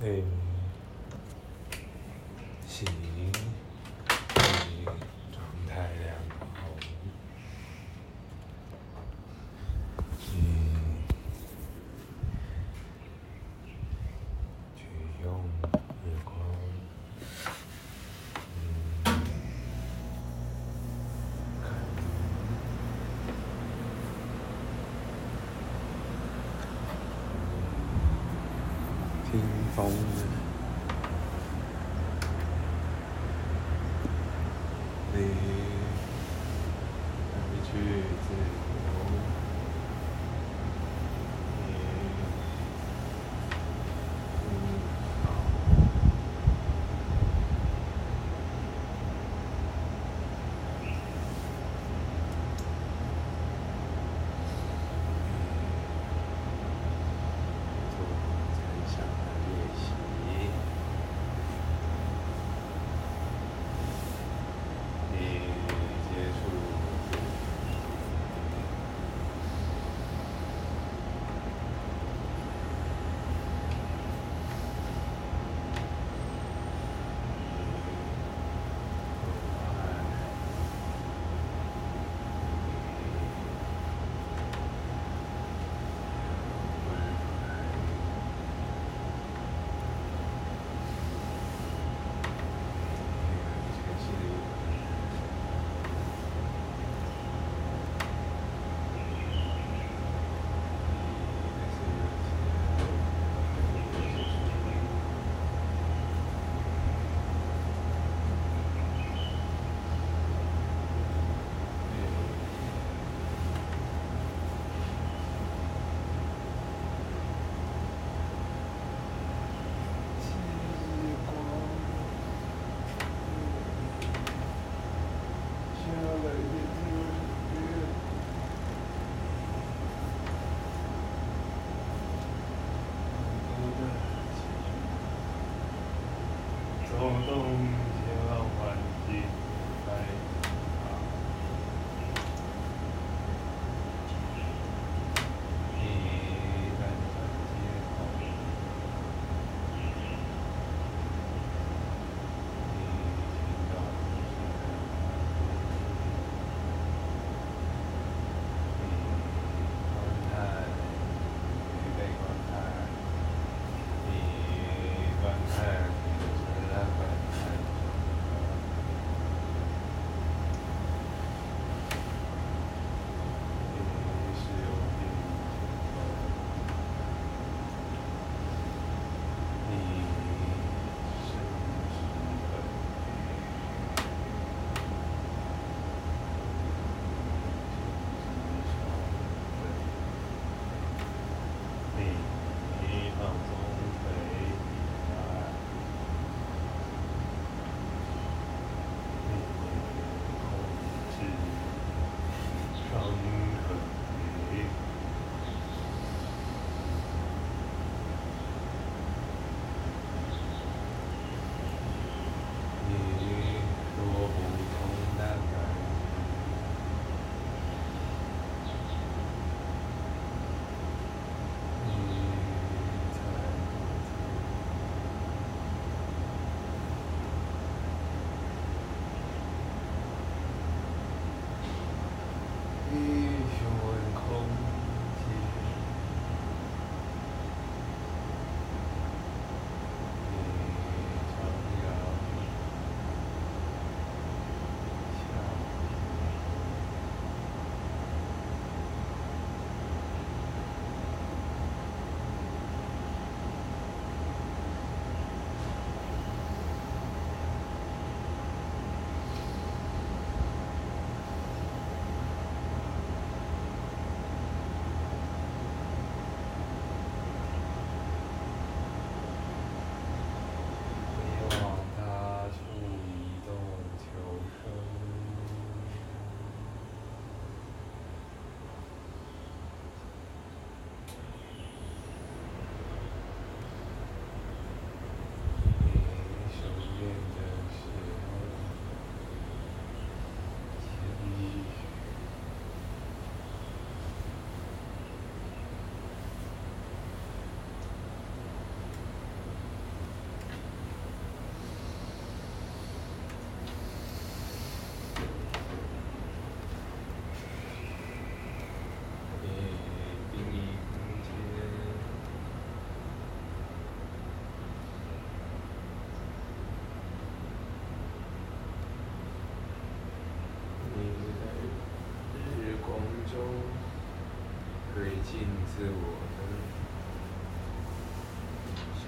[0.00, 0.24] 对，
[2.66, 3.09] 行，你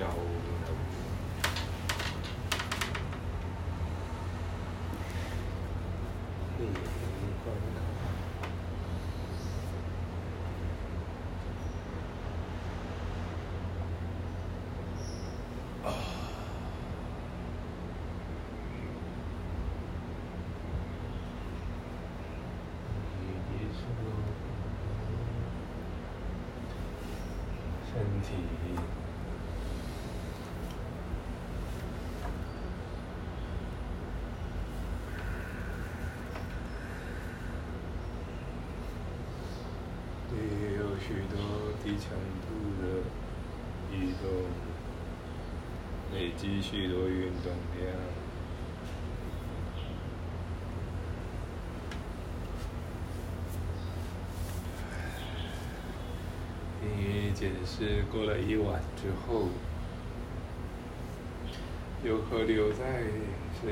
[0.00, 0.16] 小能。
[6.58, 6.64] 你
[7.44, 7.82] 观看。
[23.20, 23.80] 你的手
[27.92, 27.92] 身
[28.22, 28.80] 体。
[40.32, 41.38] 也有许多
[41.82, 42.08] 低强
[42.48, 42.48] 度
[42.80, 42.84] 的
[43.92, 44.24] 移动，
[46.14, 47.92] 累积许多运动量。
[56.82, 59.48] 你检视过了一晚之后，
[62.02, 63.02] 有何留在
[63.60, 63.70] 身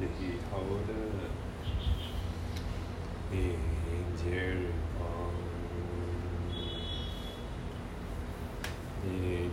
[0.00, 0.06] 里
[0.48, 0.94] 头的
[3.32, 3.58] 迎
[4.16, 4.54] 接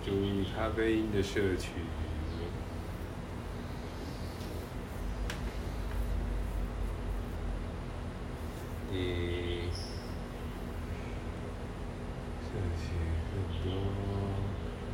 [0.03, 1.69] 注意咖啡因的摄取。
[8.91, 9.61] 你
[12.41, 12.89] 摄取
[13.31, 13.31] 很
[13.63, 13.71] 多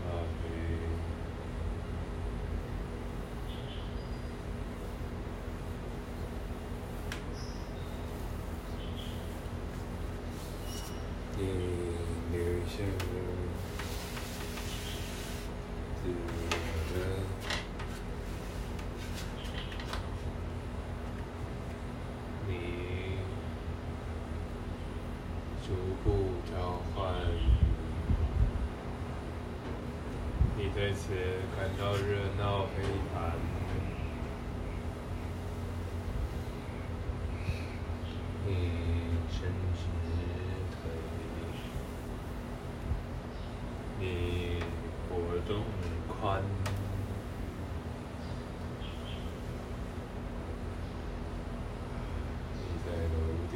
[0.03, 0.05] 咖
[0.43, 0.43] 啡。
[11.39, 11.43] 你
[12.33, 12.93] 留下了
[16.01, 16.09] 自我
[16.93, 16.95] 的
[22.47, 22.51] 你
[25.61, 25.67] 逐
[26.03, 26.07] 步
[26.49, 26.51] 召
[26.95, 26.97] 唤，
[30.97, 31.13] 些
[31.55, 32.81] 看到热闹非
[33.13, 33.15] 凡。
[38.45, 38.49] 你
[39.29, 39.37] 伸
[39.75, 39.79] 直
[40.71, 40.81] 腿，
[43.99, 44.63] 你
[45.07, 45.11] 活
[45.47, 45.51] 动
[46.09, 46.41] 髋，
[52.53, 53.15] 你在楼
[53.51, 53.53] 顶。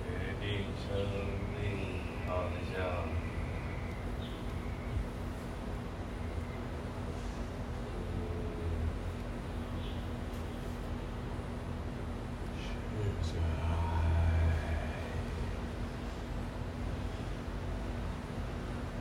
[0.00, 0.06] 决
[0.40, 0.46] 定
[0.78, 0.86] 生
[1.52, 1.56] 命
[2.26, 2.28] 方
[2.72, 2.74] 向。
[13.20, 13.36] 是在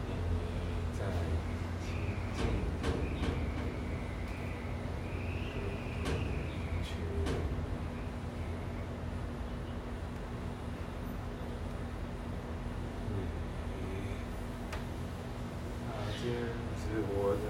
[0.08, 0.22] 你
[0.98, 1.00] 在
[1.84, 1.88] 前
[2.36, 2.40] 进
[6.84, 6.86] 去。
[13.10, 13.16] 你
[15.86, 15.88] 踏
[16.22, 16.24] 进
[16.76, 16.80] 自
[17.10, 17.46] 我的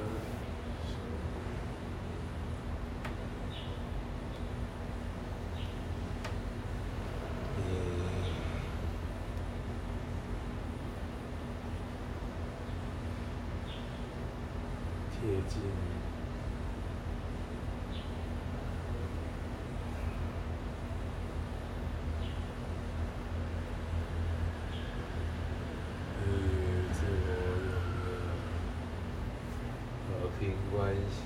[15.20, 15.60] 生与
[26.92, 27.30] 自我
[30.10, 30.76] 和平关
[31.10, 31.22] 系。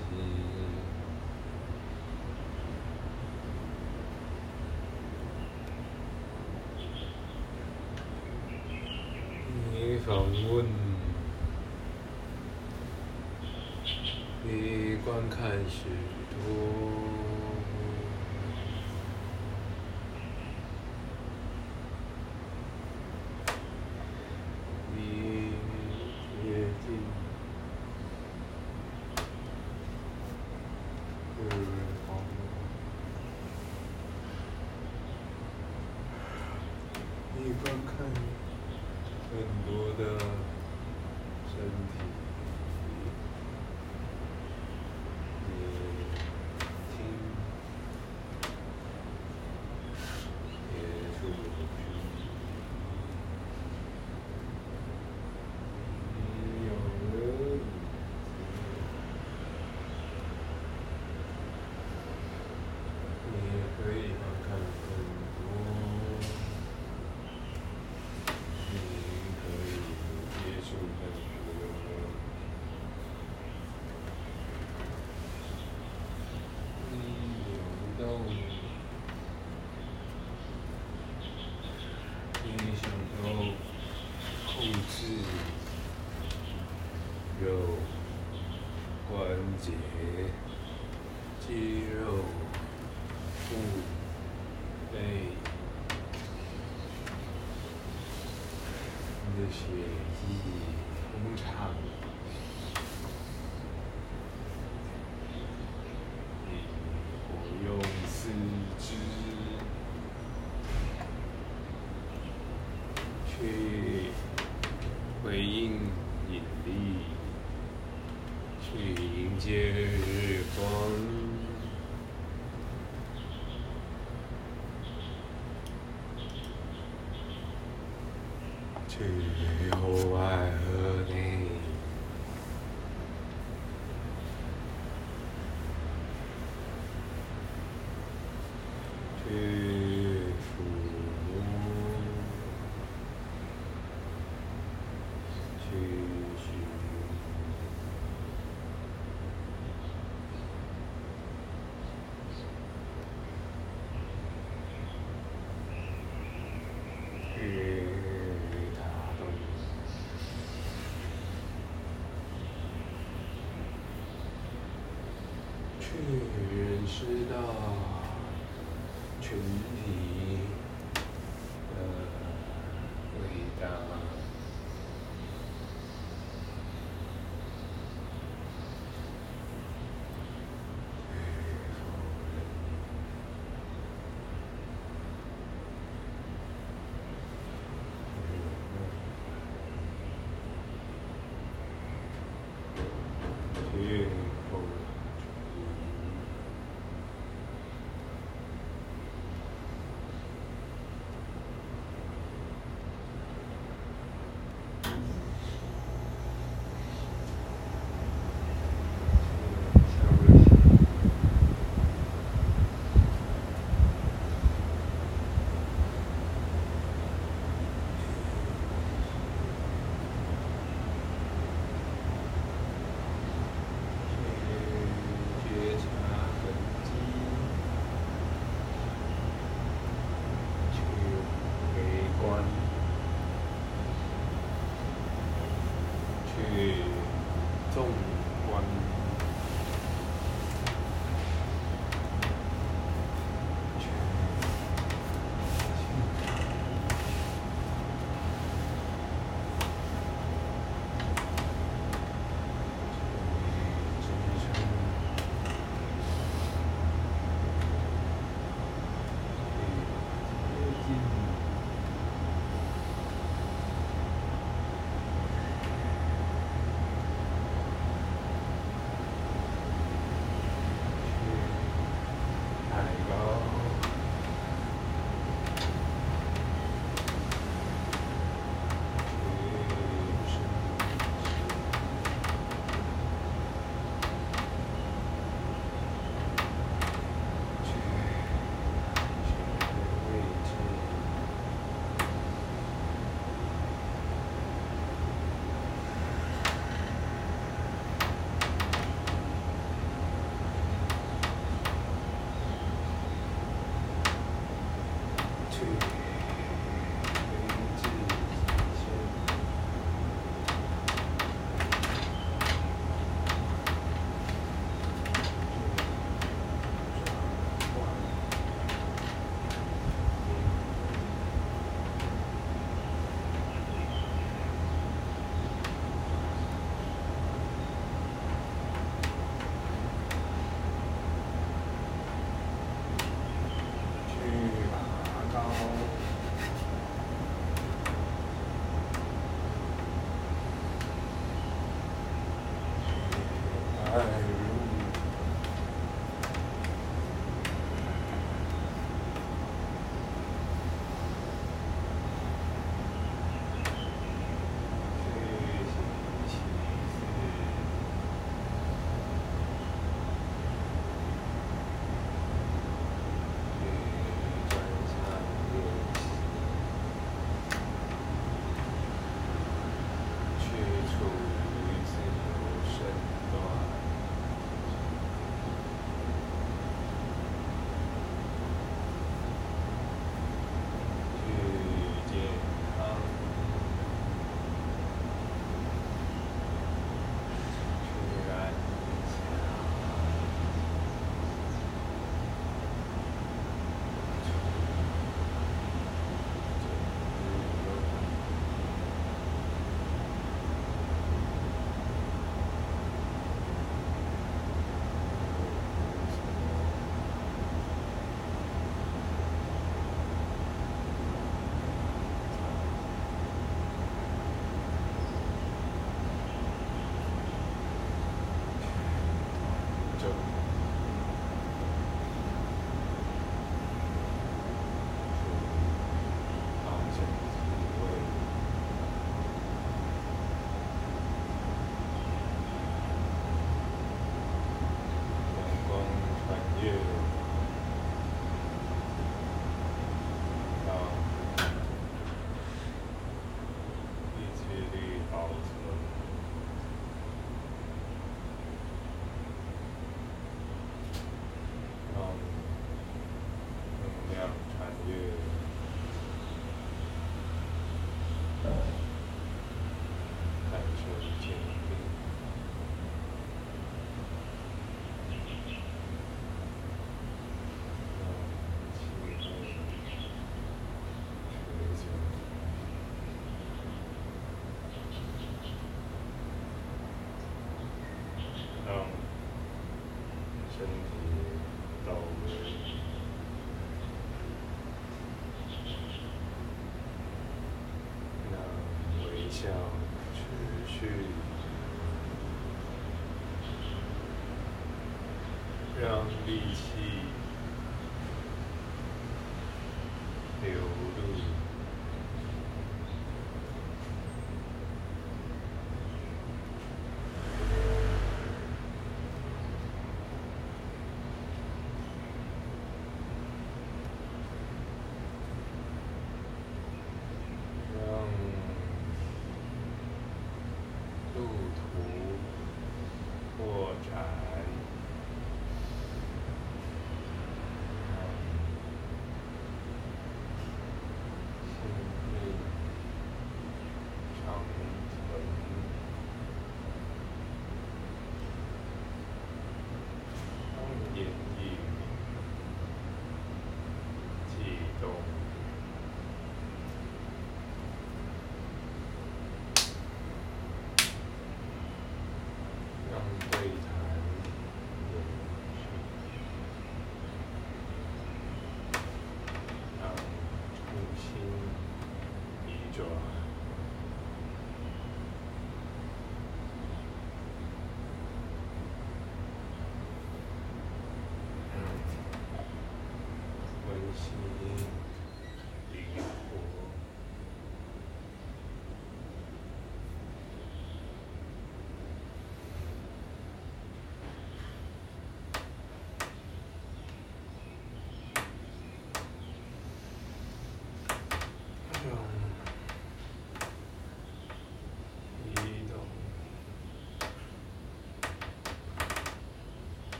[9.74, 10.64] 你访问，
[14.44, 15.88] 你观看许
[16.30, 16.36] 多。
[24.94, 24.98] 你
[26.40, 26.42] 贴
[26.86, 26.88] 近
[31.38, 31.42] 日
[32.06, 32.08] 光，
[37.36, 37.90] 你观看
[39.32, 39.32] 很
[39.66, 39.68] 多
[39.98, 40.00] 的
[41.48, 41.94] 身体，
[45.48, 45.50] 你
[46.90, 46.96] 听
[89.60, 89.70] 节、
[91.46, 91.48] 肌
[91.94, 91.96] 肉、
[93.38, 93.48] 腹、
[94.92, 94.96] 背，
[99.28, 100.38] 你的血液
[101.10, 102.11] 通畅。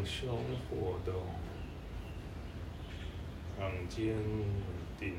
[0.00, 0.38] 让胸
[0.70, 1.14] 活动，
[3.58, 4.24] 让肩稳
[4.98, 5.12] 定。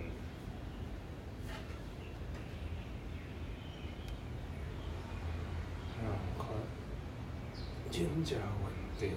[7.92, 9.12] 肩胛稳定，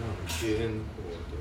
[0.00, 1.36] 让肩活动，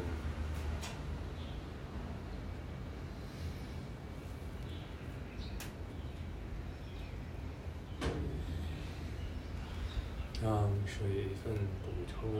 [10.44, 11.54] 让水分
[11.84, 12.32] 补充，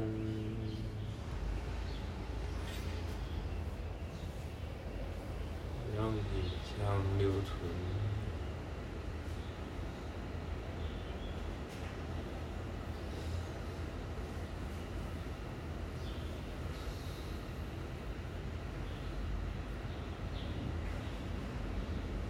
[5.98, 6.22] 让影
[6.64, 7.52] 像留存。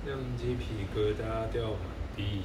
[0.08, 1.80] 让鸡皮疙瘩掉满
[2.16, 2.42] 地，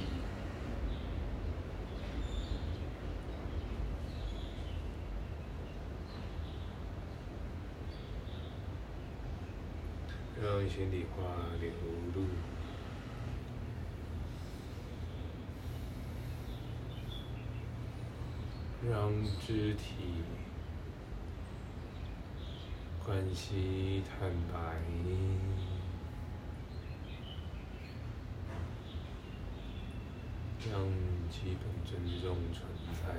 [10.81, 11.21] 让心里话
[11.59, 11.69] 流
[12.15, 12.25] 露，
[18.89, 20.23] 让肢体
[23.05, 24.75] 关系坦白。
[30.71, 30.79] 让
[31.29, 32.65] 基本尊重存
[33.03, 33.13] 在，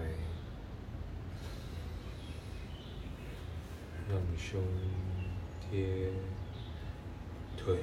[4.09, 4.62] 让胸
[5.61, 6.11] 贴
[7.64, 7.77] 腿，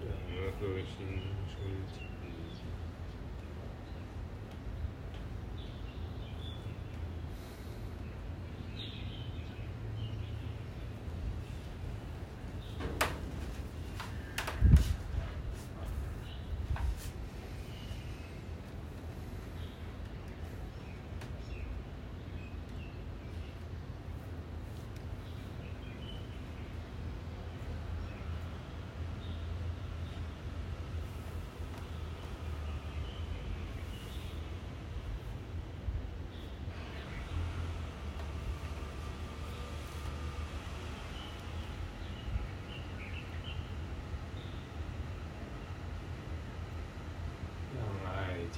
[0.00, 1.06] 两个核心
[1.46, 1.54] 收
[1.94, 2.09] 紧。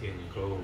[0.03, 0.59] 建构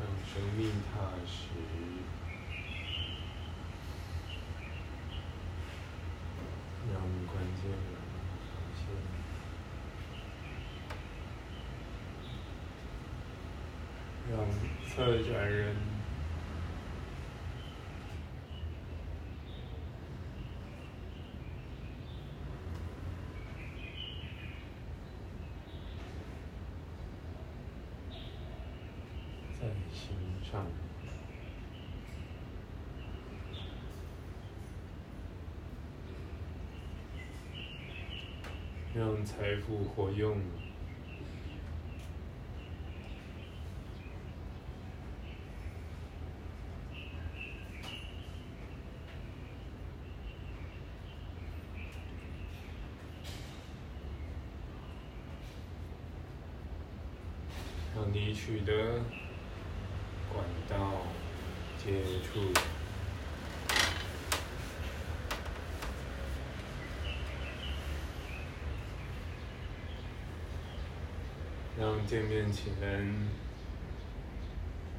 [0.00, 1.38] 让生命踏实，
[6.92, 7.78] 让关键人
[8.10, 8.82] 物发现，
[14.32, 14.34] 让
[14.88, 15.85] 策展人。
[38.94, 40.40] 让财富活用。
[57.94, 59.00] 让你取得
[60.30, 61.02] 管道
[61.78, 62.52] 接触，
[71.78, 72.72] 让见面前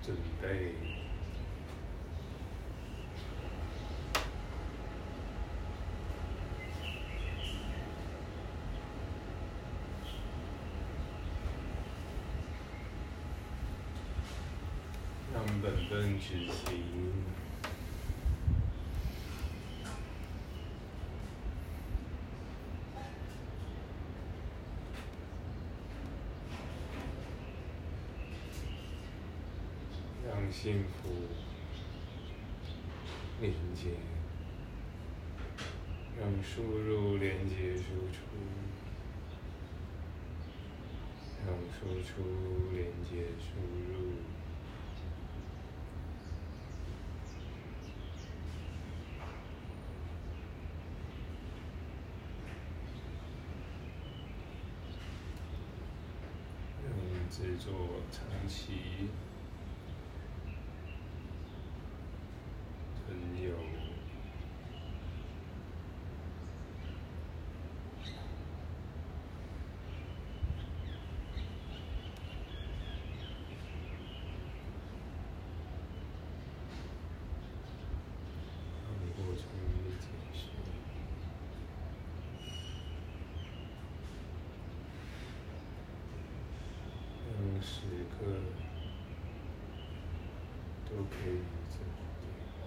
[0.03, 0.73] 准备，
[15.33, 16.83] 让本分执行。
[30.29, 31.09] 让幸福
[33.39, 33.91] 连接，
[36.19, 38.17] 让输入连接输出，
[41.45, 42.23] 让输出
[42.73, 43.45] 连接输
[43.93, 44.15] 入。
[56.83, 56.89] 让
[57.29, 57.71] 制作
[58.11, 59.09] 长期
[63.05, 63.49] 存有，
[78.83, 79.45] 让过程
[79.99, 80.37] 解释。
[87.39, 87.75] 让时
[88.09, 88.15] 刻
[90.89, 91.31] 都可以
[91.69, 91.87] 这么
[92.21, 92.25] 对
[92.57, 92.65] 话。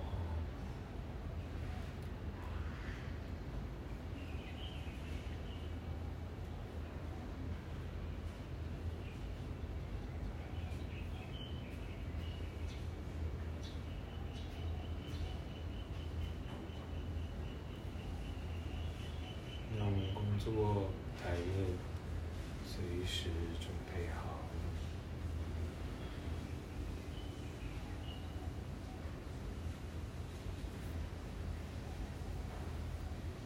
[19.79, 19.81] 让
[20.15, 20.19] 工
[20.53, 20.91] 作
[21.23, 21.79] 台面
[22.65, 23.29] 随时
[23.61, 24.41] 准备好。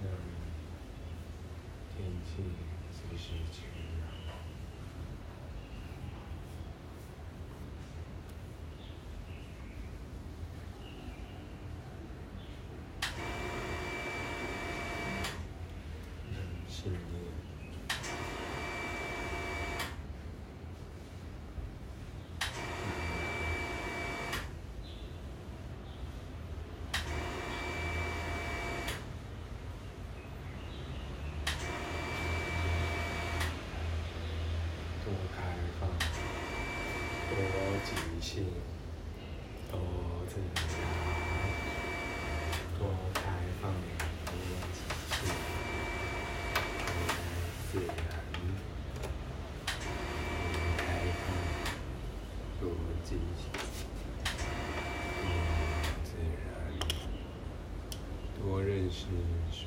[0.02, 0.10] 让
[1.94, 2.42] 天气
[2.90, 3.64] 随时晴
[4.00, 4.04] 朗。
[16.85, 17.01] 信念。
[35.05, 35.37] 多开
[35.81, 35.88] 放，
[37.31, 37.33] 多
[37.85, 37.88] 即
[38.20, 38.44] 兴，
[39.70, 39.75] 多
[40.29, 40.62] 自然，
[42.79, 42.81] 多
[43.14, 43.20] 开
[43.61, 43.62] 放，
[44.27, 44.33] 多
[44.73, 44.77] 即
[45.11, 45.23] 兴，
[46.88, 46.97] 多
[47.70, 47.88] 自然，
[49.68, 50.42] 多
[50.79, 50.81] 开
[51.20, 51.23] 放，
[52.61, 52.62] 多
[53.05, 53.44] 即兴，
[55.20, 55.23] 多
[56.03, 56.09] 自
[56.40, 56.49] 然，
[58.40, 58.97] 多认识
[59.51, 59.61] 水。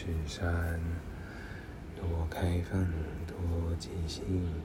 [0.00, 0.80] 是山，
[1.94, 2.82] 多开放，
[3.26, 3.36] 多
[3.78, 4.59] 即兴，